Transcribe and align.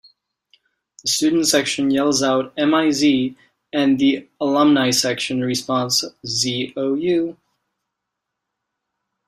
The 1.03 1.11
student 1.11 1.45
section 1.45 1.91
yells 1.91 2.23
out 2.23 2.53
"M-I-Z" 2.57 3.37
and 3.71 3.99
the 3.99 4.27
alumni 4.39 4.89
section 4.89 5.41
responds 5.41 6.03
"Z-O-U". 6.25 7.37